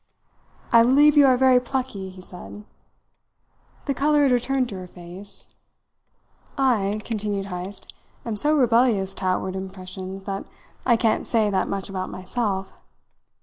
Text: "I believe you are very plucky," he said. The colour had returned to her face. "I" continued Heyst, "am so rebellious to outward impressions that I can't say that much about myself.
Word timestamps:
"I 0.71 0.81
believe 0.81 1.15
you 1.15 1.27
are 1.27 1.37
very 1.37 1.59
plucky," 1.59 2.09
he 2.09 2.21
said. 2.21 2.63
The 3.85 3.93
colour 3.93 4.23
had 4.23 4.31
returned 4.31 4.67
to 4.69 4.79
her 4.79 4.87
face. 4.87 5.53
"I" 6.57 7.01
continued 7.05 7.45
Heyst, 7.45 7.93
"am 8.25 8.35
so 8.35 8.57
rebellious 8.57 9.13
to 9.13 9.25
outward 9.25 9.55
impressions 9.55 10.23
that 10.23 10.47
I 10.87 10.97
can't 10.97 11.27
say 11.27 11.51
that 11.51 11.67
much 11.67 11.87
about 11.87 12.09
myself. 12.09 12.79